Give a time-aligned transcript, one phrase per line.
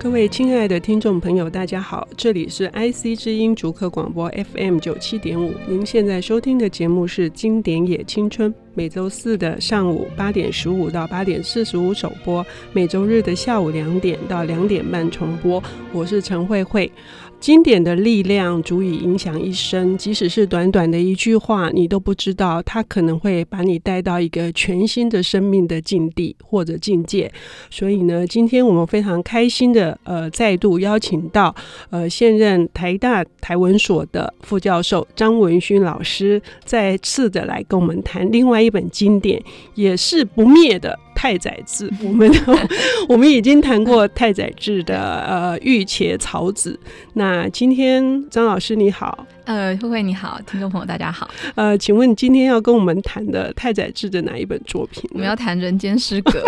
[0.00, 15.60] 各位亲爱的听众朋友，大家好，这里是 IC 之音逐客广播 FM 九七点五，您现在收听的节目是《经典也青春》，每周四的上午八点十五到八点四十五首播，每周日的下午两点到两点半重播。
[15.92, 16.88] 我是陈慧慧。
[17.40, 27.30] 经典的力量足以影响一生，即使是短短的一句话，你都不知道它可能会把你带到一个全新的生命的境地或者境界。
[27.70, 31.54] 所以呢，今天我们非常开心的呃，再度邀请到
[31.90, 39.42] 呃现任台大台文所的副教授张文勋老师，再次的来跟我们谈另外一本经典，
[39.74, 40.98] 也是不灭的。
[41.14, 42.30] 太宰治，我们
[43.08, 46.78] 我们已经谈过太宰治的呃《玉茄草子》，
[47.14, 49.26] 那今天张老师你好。
[49.48, 51.30] 呃，慧慧你好，听众朋友大家好。
[51.54, 55.02] 呃，请问你今天要跟我们谈的太宰治的哪一本作品？
[55.14, 56.44] 我们要谈《人间失格》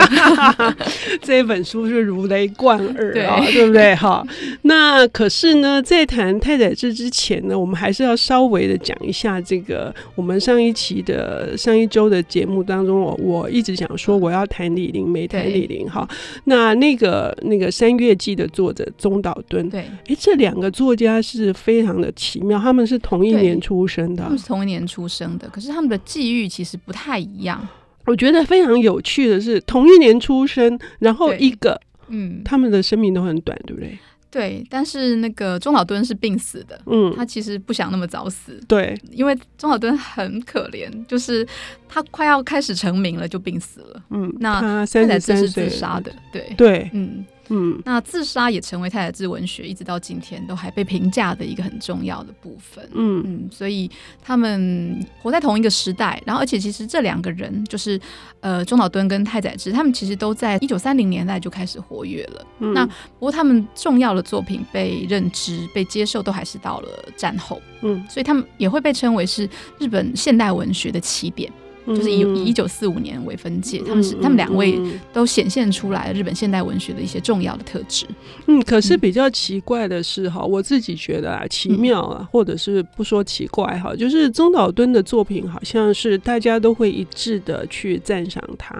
[1.22, 3.94] 这一本书是如雷贯耳啊，对不对？
[3.94, 4.22] 哈，
[4.62, 16.06] 那可是呢，在谈太宰治之前呢，我们还是要稍微的讲一下这个我们上一期的上一周的节目当中，我我一直想说我要谈李陵，没谈李陵哈。
[16.44, 22.89] 那那个那个《山月记》的作者中岛敦，对，哎，这两个作家是非常的奇妙，他们。
[22.90, 27.66] 是同一年出生的，他们是同一年出生的，可是他们的际遇其实不太一样。
[28.06, 33.96] 我觉得非常有趣的是，同一年出生，然后一个，嗯，他们的生命都很短，对不对？
[34.30, 41.46] 对，但是那个中岛敦是病死的，嗯，他其实不想那么早死，对，因为中岛敦很可怜，就是
[41.88, 47.24] 他快要开始成名了就病死了，嗯，那他太宰治是自杀的，对对，嗯。
[47.50, 52.88] 嗯，那自杀也成为太宰治文学一直到今天都还被评价的一个很重要的部分。
[52.94, 53.90] 嗯嗯，所以
[54.22, 58.00] 他们活在同一个时代，然后而且其实这两个人就是
[58.40, 62.46] 呃中岛敦跟太宰治，他们其实都在一九三零年代就开始活跃了。
[62.60, 67.60] 嗯、那不过他们重要的作品被认知、被接受都还是到了战后。
[67.82, 69.48] 嗯，所以他们也会被称为是
[69.78, 71.52] 日本现代文学的起点。
[71.94, 74.78] 就是以以一九四五年为分界，他们是他们两位
[75.12, 78.04] 都显现出来日本现代文学的一些重要的特质。
[78.46, 88.76] 嗯，可是比较奇怪的是哈，我自己觉得啊，奇妙啊，或者是不说奇怪哈，就是中岛敦的作品好像是大家都会一致的去赞赏他。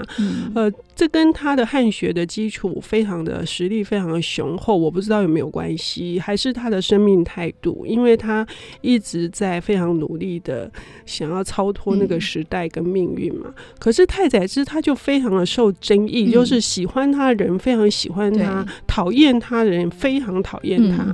[0.54, 8.46] 呃，这跟他的汉学的基础非常的实力非常的雄厚，我不知道有没有关系，还是他的生命态度，因为他
[8.82, 10.70] 一直在非常努力的
[11.06, 12.90] 想要超脱那个时代跟。
[12.90, 13.46] 命运嘛，
[13.78, 21.04] 可是太宰治他就非常的受争议，嗯、就是喜欢他的人非常喜欢他，讨厌他的人非常讨厌他。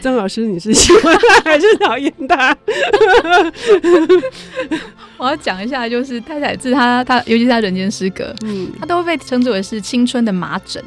[0.00, 2.56] 张、嗯、老师，你是喜欢他还是讨厌他？
[5.18, 10.82] 我要讲一下，就是太宰治他他，尤其是他《人间失格》，嗯，他都会被称之为是青春的麻疹。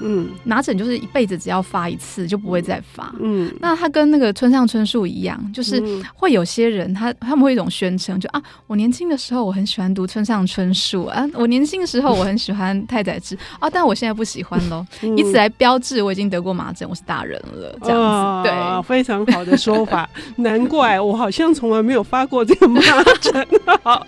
[0.00, 3.12] 嗯，麻疹就是一辈子只要发一次就不会再发。
[3.20, 5.82] 嗯，那他跟那个村上春树一样，就是
[6.14, 14.84] 会有些人他他们会一种宣称，就啊，我年轻的时候我很喜欢读村上春树啊，我年轻的时候我很喜欢太宰治啊，但我现在不喜欢喽，
[15.16, 18.48] 以此来标志我已经得过麻疹，我是大人了，这样子。
[18.48, 22.80] 对，非常好的说法， 难怪我好像从来没有发过这个麻
[23.20, 23.46] 疹。
[23.82, 24.06] 好，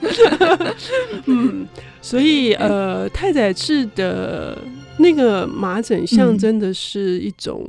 [1.27, 1.67] 嗯，
[2.01, 4.57] 所以呃，太宰治的。
[5.01, 7.69] 那个麻疹象征的是一种、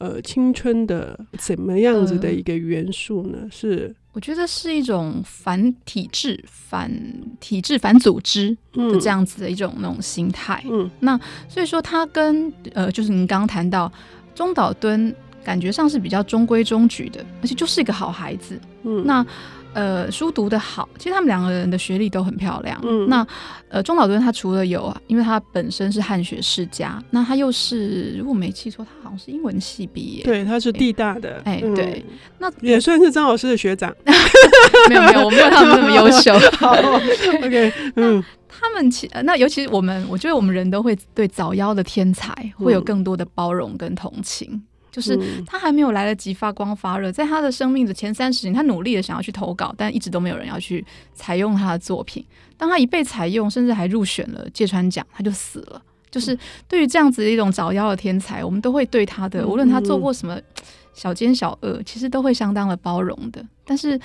[0.00, 3.38] 嗯、呃青春的怎么样子的一个元素呢？
[3.42, 6.90] 呃、是我觉得是一种反体制、反
[7.40, 10.62] 体制、反组织的这样子的一种那种心态。
[10.70, 11.18] 嗯，那
[11.48, 13.90] 所以说他跟呃就是您刚刚谈到
[14.34, 18.60] 中岛敦，感觉上是比较中规中矩的，而且就是一个好孩子。
[18.82, 19.24] 嗯，那。
[19.74, 22.78] 呃，书读得好，其实他们两个人的学历都很漂亮。
[22.82, 23.26] 嗯，那
[23.68, 30.24] 呃，中岛敦他除了有，因为他本身是汉学世家，那他又是如果没记错，他好像是英文系毕业。
[30.24, 31.40] 对，他是地大的。
[31.44, 33.94] 哎、欸，对，嗯、那也算是张老师的学长。
[34.90, 36.38] 没有没有，我没有他们那么优秀。
[36.58, 44.62] 好，OK， 嗯，他们其那尤其我们，我觉得我们人都会对早夭的天才会有更多的包容跟同情。
[44.92, 50.84] 就是他还没有来得及发光发热，在他的生命的前三十年，他努力的想要去投稿，但一直都没有人要去
[51.14, 52.22] 采用他的作品。
[52.58, 55.82] 当他一被采用，甚至还入选了芥川奖，他就死了。
[56.10, 60.38] 就是对于这样子的一种早夭的天才，我们都会对他的，无论他做过什么
[60.92, 63.42] 小奸小恶，其实都会相当的包容的。
[63.64, 63.98] 但是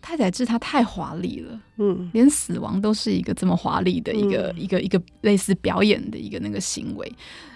[0.00, 7.12] 太宰治他太华丽了，嗯，连死亡都是一个这么华丽的一个一个一个类似表演的一个那个行为。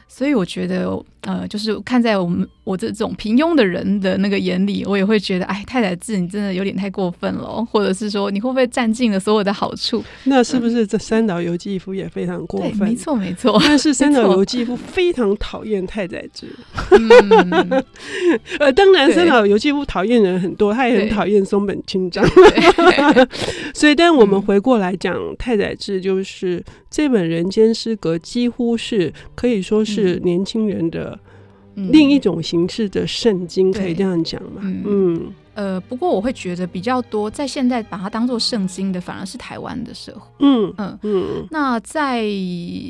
[0.08, 10.02] 所以我觉得，呃，就是看在我们我这种平庸的人的那个眼里，我也会觉得，哎，太宰治你真的有点太过分了， 或者是说你会不会占尽了所有的好处？
[10.24, 12.80] 那是不是这三岛由纪夫也非常过分？
[12.80, 13.60] 嗯、没错没错。
[13.62, 16.46] 但是三岛由纪夫非常讨厌太宰治。
[16.92, 17.84] 嗯、
[18.58, 22.24] 呃，当然三岛由纪夫讨厌人很多，他也很讨厌松本清张。
[23.74, 31.18] 所以，但我们回过来讲，太宰治就是这本《人间失格》，几乎是可以说是年轻人的
[31.74, 34.60] 另一种形式的圣经，可以这样讲吗？
[34.62, 34.82] 嗯。
[34.86, 40.20] 嗯呃，不过我会觉得比较多，在现在把它当做圣经的，反而是台湾的社会。
[40.40, 41.46] 嗯嗯嗯。
[41.50, 42.26] 那在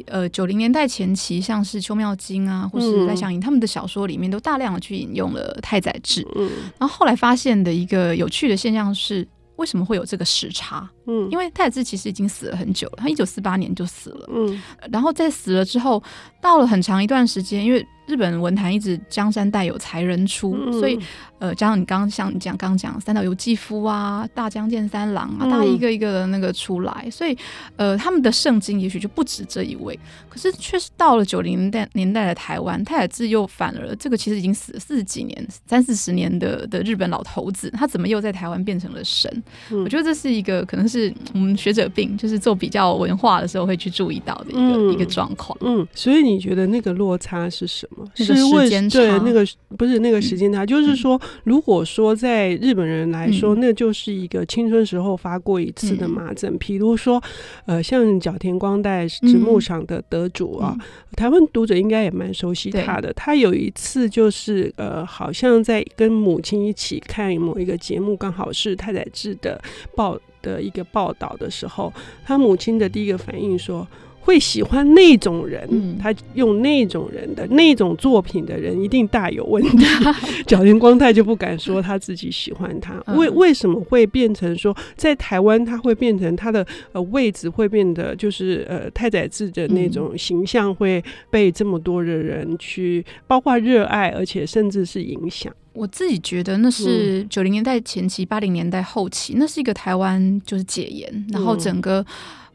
[0.07, 6.27] 呃九零年代前期，像是邱妙金啊，或是赖香吟他们的小说里面，都大量的去引用了太宰治。
[6.35, 6.51] 嗯。
[6.77, 9.25] 然后后来发现的一个有趣的现象是，
[9.57, 10.89] 为什么会有这个时差？
[11.07, 14.29] 嗯，因为太宰治其实已经死了很久了，他一九四八年就死了。
[14.33, 14.63] 嗯。
[14.91, 16.03] 然后在死了之后，
[16.41, 20.99] 到了很长一段时间，因为日本文坛一直江山代有才人出，嗯、所以
[21.39, 27.37] 呃，加上你刚刚像你讲刚讲三岛由纪夫啊、大江健三郎啊，大家一个一个的那个出来，嗯、所以
[27.77, 29.99] 呃，他们的圣经也许就不止这一位。
[30.29, 39.31] 可是却是到了九零年代年代的台湾，太宰治又反而这个其实已经死了四十几年、三四十年的的日本老头子，他怎么又在台湾变成了神？
[39.71, 45.57] 嗯、我觉得这是一个可能是我们学者病，就是做比较文化的时候会去注意到的一个、嗯、一个状况。
[45.63, 47.96] 嗯，所以你觉得那个落差是什么？
[47.97, 49.47] 那个时间差，对，那个
[49.77, 56.53] 不是那个时间差，嗯、就是说，如果说在日本人来说，嗯、那就是一个青春时候发过一次的麻疹。
[56.53, 57.23] 嗯、比如说，
[57.67, 63.13] 呃，像角田光代直木赏的得主啊，嗯、台湾读者应该也蛮熟悉他的。
[63.13, 69.61] 他有一次就是呃，好像在跟母亲一起看某一个节目，刚好是太宰治的
[69.95, 71.93] 报的一个报道的时候，
[72.25, 73.87] 他母亲的第一个反应说。
[74.27, 79.87] 会喜欢那种人，嗯、他用那种人的那种作品的人一定大有问题。
[80.49, 91.01] 角田光太就不敢说他自己喜欢他，嗯、为为什么会变成说在台湾他会变成他的呃位置会变得就是呃太宰治的那种形象会
[91.31, 95.55] 被这么多的人去包括热爱，而且甚至是影响。
[95.73, 102.05] 我自己觉得那是九零年代前期、八零年代后期，那是一个台湾就是解严，然后整个。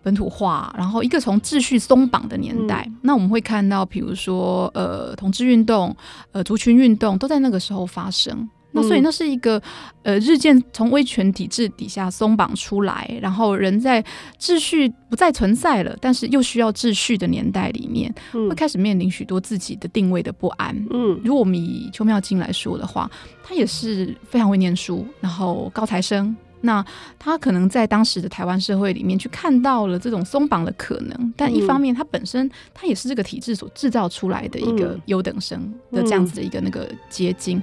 [0.03, 5.95] 本土化，然后一个从秩序松绑的年代，嗯、那我们会看到，比如说，呃，同志运动、
[6.31, 8.35] 呃，族群运动都在那个时候发生。
[8.35, 9.61] 嗯、那所以那是一个，
[10.03, 14.01] 呃，日渐从威权体制底下松绑出来，然后人在
[14.39, 20.73] 秩序不再存在了，但是又需要秩序的年代里面，嗯、会开始面临许多自己的定位的不安。
[20.89, 23.11] 嗯，如果我们以邱妙金来说的话，
[23.43, 26.33] 他也是非常会念书，然后高材生。
[26.61, 26.85] 那
[27.19, 35.59] 他可能在当时的台湾社会里面去看到了这种松绑的可能，但一方面他本身他也是这个体制所制造出来的一个优等生
[35.91, 37.61] 的这样子的一个那个结晶，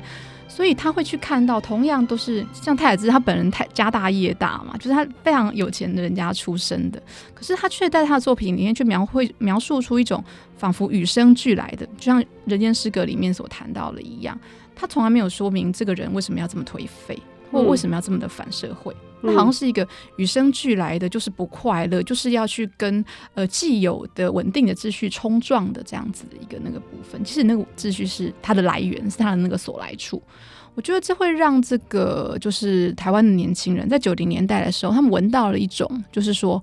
[0.48, 7.00] 所以他会去看到同样都是像太宰治他本人太家大业大嘛，就是他非常有钱的人家出身的，
[7.34, 10.22] 可是他却在他的作品里面去描绘描述出一种
[10.56, 14.36] 仿佛与生俱来的，就像《人间失格》里面所谈到的一样，
[14.74, 17.16] 他从来没有说明这个人为什么要这么颓废。
[17.50, 18.94] 或为什么要这么的反社会？
[19.20, 19.84] 那好像是一个
[20.14, 23.04] 与生俱来的，就是不快乐，就是要去跟
[23.34, 27.24] 呃既有的稳定的秩序冲撞的这样子的一个那个部分。
[27.24, 30.22] 其实那个秩序是它的来源，是它的那个所来处。
[30.76, 36.62] 我觉得这会让这个就是台湾的年轻人在九零年代的时候，他们闻到了一种，就是说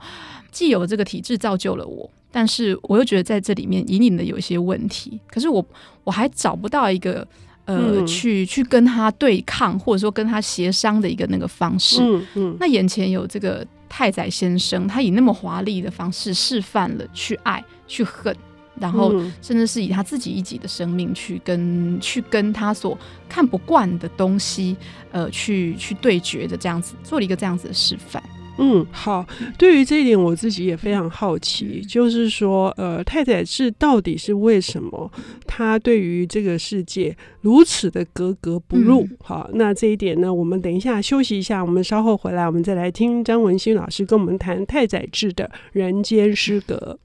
[0.50, 5.20] 既有这个体制造就了我，但是我又觉得在这里面隐隐的有一些问题。
[5.28, 5.66] 可是我
[6.06, 7.28] 我还找不到一个。
[7.66, 12.00] 呃，嗯、去去跟他对抗，或者说跟他协商的一个那个方式。
[12.02, 18.36] 嗯嗯、那眼前有这个太宰先生，他以那么华丽的方式示范了去爱、去恨，
[18.80, 24.76] 然后甚至是以他自己一己的生命去跟去跟他所看不惯的东西，
[25.12, 28.22] 呃，去去对决的这样子，做了一个这样子的示范。
[28.58, 29.26] 嗯，好。
[29.58, 35.12] 对于这一点，我自己也非常好奇，就是说，呃，太宰治到底是为什么
[35.46, 39.02] 他对于这个世界如此的格格不入？
[39.02, 46.98] 嗯、好，那这一点呢，我们等一下休息一下，我们稍后回来，我们再来听张文新老师跟我们谈太宰治的《人间失格》。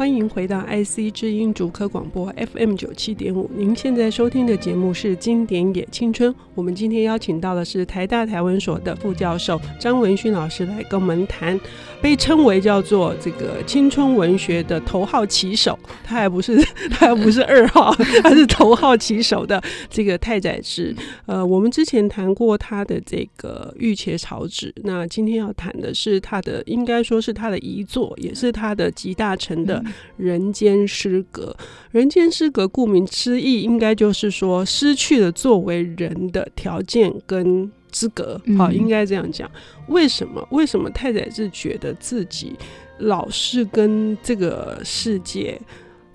[0.00, 3.50] 欢迎回到 IC 之音竹科广播 FM 九七点五。
[3.54, 6.32] 您现在收听的节目是《经典也青春》。
[6.54, 11.60] 我们今天邀请到的是台大台文所的副教授张文勋老师来跟我们谈，
[12.00, 15.78] 被称为叫做这个青春文学的头号旗手。
[16.02, 16.56] 他还不是
[16.90, 20.96] 他还不是二号， 他是头号旗手的这个太宰治。
[21.26, 29.84] 呃，我们之前谈过他的这个《玉茄草纸》，那今天要谈的是他的，应该说是他的遗作，也是他的集大成的。
[30.16, 31.56] 人间失格，
[31.90, 38.40] 人间失格，顾名思义，应该就是说失去了作为人的条件跟资格。
[38.56, 39.50] 好，应该这样讲。
[39.88, 40.46] 为什么？
[40.50, 42.54] 为什么太宰治觉得自己
[42.98, 45.60] 老是跟这个世界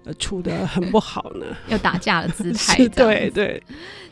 [0.04, 1.46] 呃处的很不好呢？
[1.68, 2.88] 要打架的姿态。
[2.90, 3.62] 对对。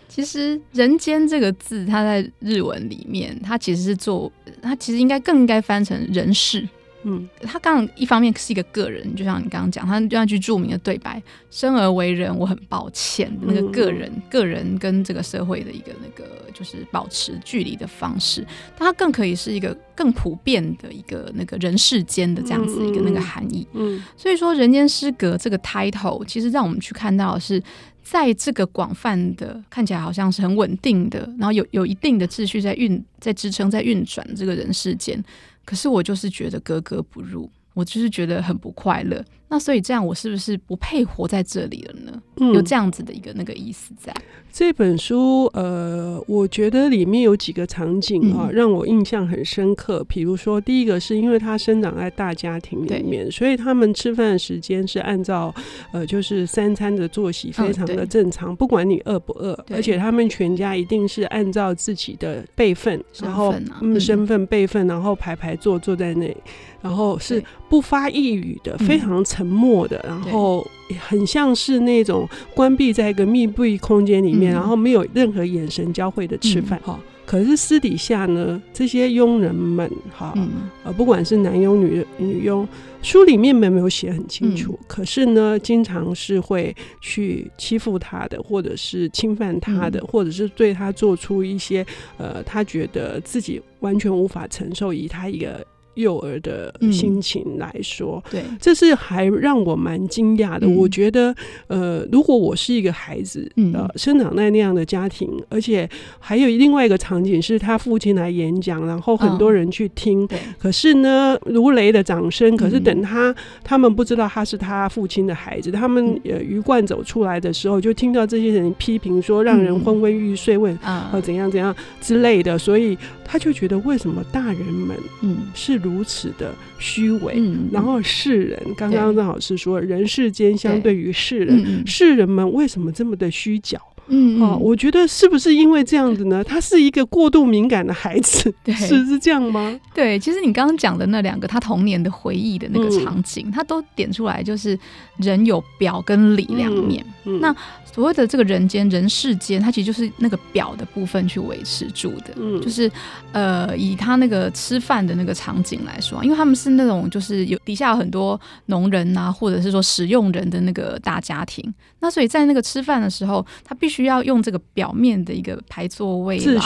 [0.10, 6.68] 其实“人间”这个字，它在日文里面，它其实是做，它其实应该更应该翻成“人世”。
[7.04, 18.46] 嗯，他刚刚一方面是一个个人，就像你刚刚讲，他那句著名的对白：“生而为人，我很抱歉。”那个个人，个人跟这个社会的一个那个就是保持距离的方式，
[18.78, 23.68] 但他更可以是一个更普遍的一个那个人世间的这样子一个那个含义。
[23.74, 27.62] 嗯，所以说“人间失格”这个 title 其实让我们去看到的是，
[28.02, 35.22] 在这个广泛的看起来好像是很稳定的，然后有有一定的秩序在运在支撑在运转这个人世间。
[35.66, 39.24] 可是我就是觉得格格不入，我就是觉得很不快乐。
[39.54, 42.20] 那所以这样，我是不是不配活在这里了呢？
[42.38, 44.12] 嗯，有这样子的一个那个意思在。
[44.52, 50.04] 这本书，呃，我觉得里面有几个场景啊，让我印象很深刻。
[50.10, 55.54] 比如说，第一个是因为他生长在大家庭里面，所以他们吃饭的时间是按照
[55.92, 66.38] 呃，就是三餐的作息非常的正常，不管你饿不饿，而且他们全家一定是按照自己的辈分，然后嗯，身份辈分，然后排排坐坐在那里，
[66.82, 70.66] 然后是不发一语的，非常沉默的，然后。
[71.10, 77.04] 很像是那种关闭在一个密闭空间里面，嗯、然后没有任何眼神交汇的吃饭哈、嗯。
[77.26, 82.68] 可是私底下呢，这些佣人们哈，呃、嗯，不管是男佣女女佣，
[83.02, 84.86] 书里面没有写很清楚、嗯。
[84.88, 91.84] 可是呢，经常是会去欺负他的，或者是侵犯他的，嗯、或者是对他做出一些
[92.18, 95.66] 呃，他觉得自己完全无法承受，以他一个。
[95.96, 100.76] 幼儿的心情来说，嗯、对，这是还让我蛮惊讶的、嗯。
[100.76, 101.34] 我觉得，
[101.68, 105.88] 呃，如果我是一个孩子，嗯、呃，生长在那样的家庭，而且
[106.20, 110.28] 还有另外一个场景是他父亲来演讲，然后很多人去听。
[110.60, 112.56] 可是呢，如雷的掌声。
[112.58, 125.84] 可是等他、嗯、他们不知道他是他父亲的孩子，他们呃鱼贯走出来的时候，就听到这些人批评说，让人昏昏欲睡，问、啊、呃怎样怎样之类的，所以他就觉得为什么大人们嗯是。
[125.84, 133.78] 如此的虚伪、嗯，然后世人刚刚张老师说，人世间相对于世人，世人们为什么这么的虚假？
[134.08, 136.44] 嗯，哦，我觉得是不是因为这样子呢？
[136.44, 139.78] 他是一个过度敏感的孩子， 对，是是这样吗？
[139.94, 144.78] 对，其实你刚刚讲的那两个他童年的回忆的那个场景，嗯、他都点出来，就是
[145.18, 147.04] 人有表跟里两面。
[147.26, 147.56] 嗯嗯、那
[147.94, 152.34] 所谓的这个人间人世间，它其实就是那个表的部分去维持住的。
[152.36, 152.92] 嗯，就是
[153.32, 164.04] 呃，以他那个吃饭的那个场景来说，因为他们是那种就是有底下有很多农人啊，或者是说使用人的那个大家庭，那所以在那个吃饭的时候，他必须。
[164.04, 166.62] 要用这个表面的一个排座位啦，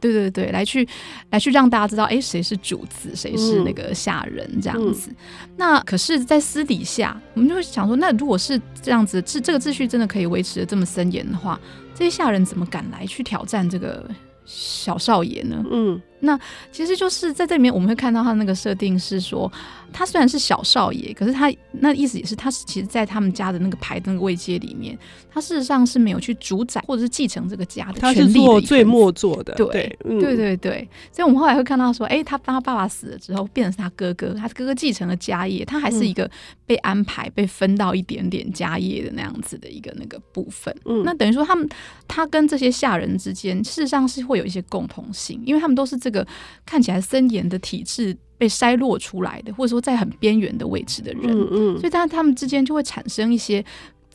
[0.00, 0.88] 对对对，来去
[1.30, 5.08] 来去让大家知道，哎，谁是主子，谁是那个下人这样子。
[5.10, 11.58] 嗯嗯、那可是，在私底下，我们就会想说，那如果是这样子，这这个秩序真的可以维持得这么森严的话，
[11.92, 14.08] 这些下人怎么敢来去挑战这个
[14.44, 15.64] 小少爷呢？
[15.68, 16.00] 嗯。
[16.20, 16.38] 那
[16.70, 19.50] 其实就是在这里面，我们会看到他那个设定是说，
[19.92, 24.96] 他虽然是小少爷，可是他那意思也是，他是其实，在他们家的那个排的那个位阶里面，
[25.32, 28.22] 他事实上是没有去主宰或者是继承这个家的权利的。
[28.22, 30.88] 他是做最末座的，对对、嗯、对对对。
[31.10, 36.30] 所以我们后来会看到说，哎、欸，他当他爸爸死了之后，变成是他哥哥，他哥哥继承了家业，他还是一个
[36.66, 40.74] 被安排、被分到一点点家业的那样子的一个那个部分。
[40.84, 41.68] 嗯，那等于说他们
[42.06, 46.09] 他跟这些下人之间，事实上是会有一些共同性，因为他们都是这个。
[46.10, 46.26] 这个
[46.66, 53.64] 看起来森严的体制被筛落出来的，或者说在很边缘的位置的人，嗯嗯，所以他他们之间就会产生一些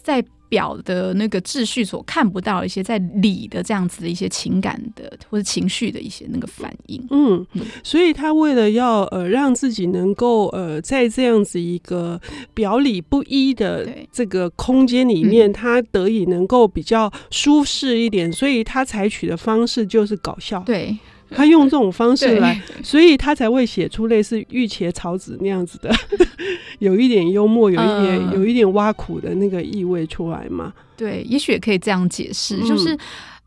[0.01, 7.45] 在表的那个秩序所看不到一些在里的这样子的一些情感的或者情绪的一些那个反应，嗯，
[7.83, 12.19] 所以他为了要呃让自己能够呃在这样子一个
[12.53, 20.95] 表里不一的这个空间里面，他得以能够比较舒适一点，所以他采取的方式就是搞笑，对。
[21.31, 25.93] 他用这种方式来，所以他才会写出类似玉茄草子那样子的，
[26.79, 30.73] 有一点幽默，有一点有一点挖苦的那个意味出来嘛。
[30.97, 32.97] 对，也许也可以这样解释，嗯、就是。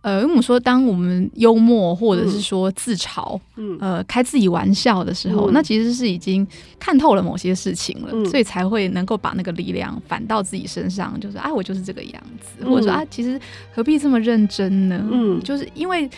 [0.00, 6.47] 呃，因为我们说，当我们幽默或者是说自嘲，嗯，呃，开自己玩笑的时候，嗯、那其实是已经
[6.78, 13.38] 看透了某些事情了，嗯、所以才会能够把那个力量反到自己身上，就是啊，我就是这个样子，嗯、或者说啊，其实
[13.75, 15.04] 何必这么认真呢？
[15.11, 16.08] 嗯，就是因为。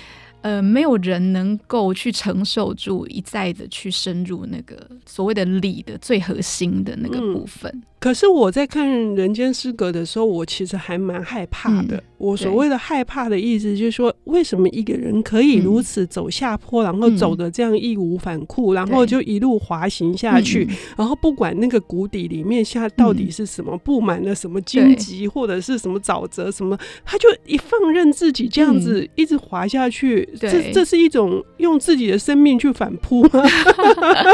[0.42, 7.70] 呃，没有人能够去承受住一再的去深入那个所谓的理的最核心的那个部分。
[7.74, 11.96] 嗯、可是我在看《人间失格》的时候，我其实还蛮害怕的。
[11.96, 30.28] 嗯、我所谓的害怕的意思就是说，为什么一个人可以如此走下坡，嗯、然后走的这样义无反顾，嗯、然后就一路滑行下去，嗯、然后不管那个谷底里面下到底是什么，布满了什么荆棘或者是什么沼泽什么，他就一放任自己这样子一直滑下去。
[30.32, 33.42] 嗯这这是一种用自己的生命去反扑吗？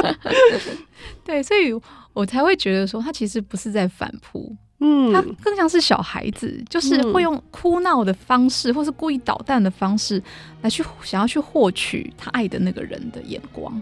[1.24, 1.72] 对，所以
[2.12, 10.22] 我才会觉得说，他其实不是在反扑，嗯，他更像是小孩子，就是会用哭闹的方式，或是故意捣蛋的方式
[10.62, 13.80] 来去想要去获取他爱的那个人的眼光，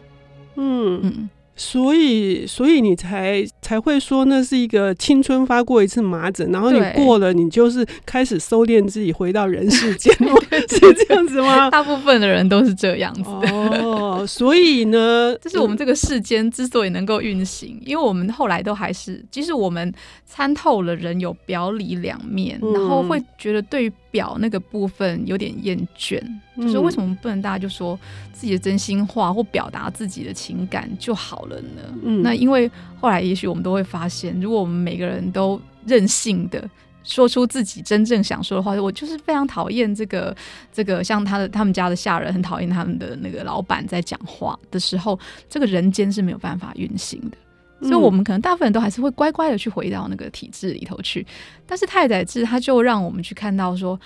[0.56, 1.30] 嗯嗯。
[1.56, 10.14] 所以，所以你才才会说那是一个青春发过一次麻疹，然后你过了，你就是开始收敛自己，回到人世间，
[10.68, 11.70] 是这样子吗？
[11.70, 13.50] 大部分的人都是这样子的。
[13.82, 19.90] 哦，所以呢，这是我们这个世间之所以能够运行，因为我们后来都还是，即使我们
[20.26, 23.92] 参透了人有表里两面，嗯、然后会觉得对于。
[24.14, 26.22] 表那个部分有点厌倦，
[26.54, 27.98] 嗯、就是为什么不能大家就说
[28.32, 31.82] 自己的真心话或表达自己的情感就好了呢？
[32.04, 36.68] 嗯，那因为后来也许我们都会发现，如果我们每个人都任性的
[37.04, 40.36] 说出自己真正想说的话，我就是非常讨厌这个
[40.72, 45.16] 这个，像他的他们家的下人很讨厌他们的那个老板在讲话的时候，
[45.48, 47.36] 这个人间是没有办法运行的。
[47.88, 51.24] 所以，我们可能大部分人都还是会乖乖的去回到那个体制里头去。
[51.64, 54.00] 但是太宰治他就让我们去看到说，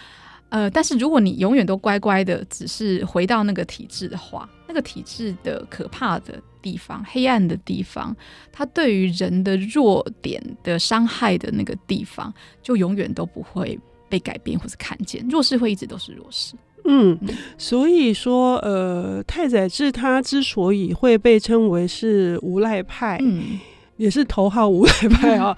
[0.51, 8.17] 呃，但是如果你永远都乖乖的只是回到那个体制的话，那个体制的可怕的地方、黑暗的地方，
[8.53, 13.79] 它对于人的弱点的伤害的那个地方，就永远都不会
[14.09, 15.27] 被改变或是看见。
[15.29, 16.55] 弱势会一直都是弱势。
[16.85, 17.19] 嗯，
[17.59, 23.61] 所以说，呃，太宰治他之所以会被称为是无赖派，嗯，
[23.99, 25.55] 也是头号无赖派啊，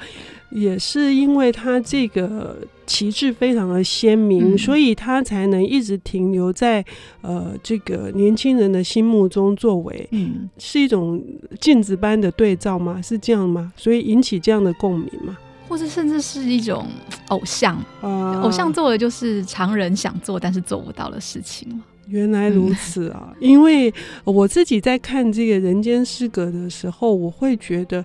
[0.50, 2.56] 也是因为他这个
[2.86, 6.84] 旗帜非常的鲜明，嗯、所以他才能一直停留在
[7.20, 11.22] 呃这个年轻人的心目中，作为嗯是一种
[11.60, 13.00] 镜子般的对照吗？
[13.00, 13.72] 是这样吗？
[13.76, 15.38] 所以引起这样的共鸣吗？
[15.68, 16.84] 或者甚至是一种
[17.28, 21.80] 偶像，啊、偶像做的就是常人想做但是做不到的事情。
[22.10, 23.32] 原来如此啊！
[23.32, 23.92] 嗯、因为
[24.24, 28.04] 我自己在看这个人间失格的时候，我会觉得，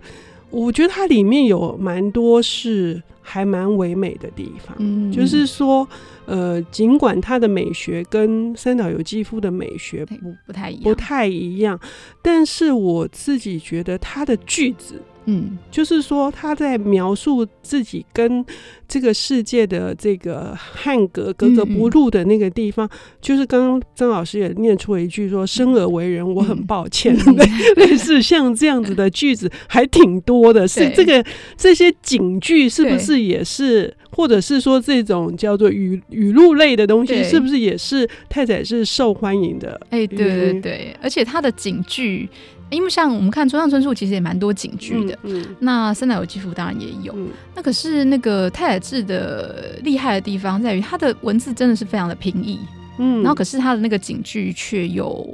[0.50, 4.76] 我觉得它里面有蛮多是还蛮唯美的地方。
[4.80, 5.88] 嗯，就是说，
[6.26, 10.16] 呃，尽管它的美学跟三岛由纪夫的美学不
[10.46, 11.80] 不太一样，不太一样，
[12.22, 15.02] 但是我自己觉得它的句子。
[15.26, 18.46] 嗯，就是说他在描述自己跟
[18.88, 27.36] 这个世界的这个汉格格格不入的那个地方，嗯、就是刚刚张老师也念出了一句说“生而为人，我很抱歉”，嗯、
[27.78, 30.68] 类似像这样子的句子还挺多的。
[30.68, 31.26] 是这个
[31.58, 39.80] 这些警句是不是也是，或者是说这种叫做语语录类的东西，是不是也是太宰治受欢迎的？
[39.90, 42.30] 哎，对对对，而且他的警句。
[42.76, 45.18] 因为像我们看村上春树，其实也蛮多警句的。
[45.24, 47.14] 嗯嗯、那三岛由纪夫当然也有。
[47.16, 52.60] 嗯、那可是那个太宰治的厉害的地方在于，他的文字真的是非常的平易。
[52.98, 55.26] 嗯，然后可是他的那个警句却有，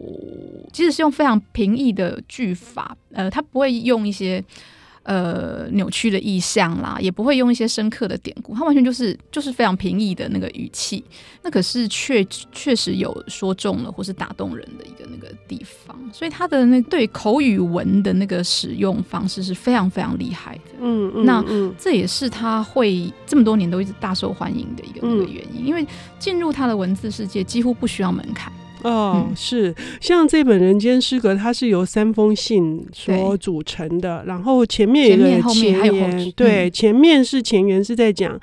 [0.71, 4.43] 即使是用非常平易的句法，呃，他不会用一些。
[5.03, 11.03] 呃，扭曲的意象啦，也不会用一些深刻的典故，他完全就是就是非常平易的那个语气，
[11.41, 20.71] 那可是确确实有说中了或是打动人的一个那个地方，所以他的那对口语文的那个使用方式是非常非常厉害的。
[20.79, 21.43] 嗯嗯，那
[21.79, 25.83] 这也是他会这么多年都一直大受欢迎的一个那个原因，因为
[26.19, 28.53] 进入他的文字世界几乎不需要门槛。
[28.83, 29.73] 哦，嗯、是。
[29.99, 38.39] 像这本《人间失格》，它是由三封信所组成的，然后前面有个前言，对，嗯、前面是前言是在讲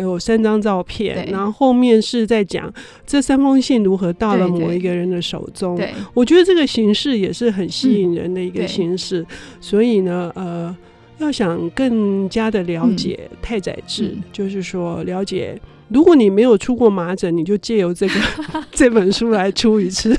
[0.00, 2.72] 有三张照片，然后后面是在讲
[3.06, 5.76] 这三封信如何到了某一个人的手中。
[5.76, 9.26] 对，对我觉得这个形式也是很吸引人的一个形式，嗯、
[9.60, 10.74] 所以呢，呃，
[11.18, 15.60] 要想更加的了解太宰治，嗯、就是说了解。
[15.92, 18.14] 如果你没有出过麻疹，你就借由这个
[18.72, 20.10] 这本书来出一次；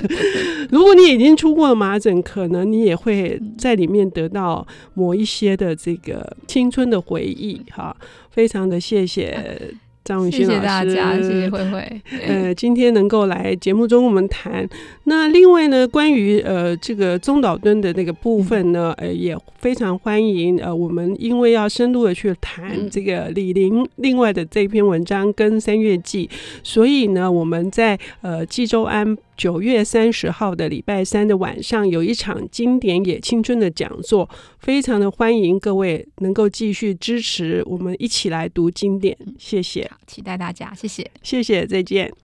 [0.72, 7.62] 如果你已经出过了麻疹，可能你也会在里面得到某一些的这个青春的回忆。
[7.72, 7.96] 哈，
[8.30, 9.76] 非常的谢谢。
[10.04, 12.02] 张雨欣老师，谢谢大家，谢谢慧慧。
[12.28, 14.68] 呃，今天能够来节目中我们谈。
[15.06, 20.60] 那另外呢，关于呃这个中岛敦的那个部分呢，呃也非常欢迎。
[20.60, 26.30] 呃，我们因为要深入的去谈这个李林另外的这篇文章跟三月记，
[26.64, 29.18] 所以呢，我们在呃济州庵。
[29.36, 42.23] 九月三十号的礼拜三的晚上，有一场经典也青春的讲座，非常的欢迎各位能够继续支持我们一起来读经典，谢谢，期待大家，谢谢，谢谢，再见。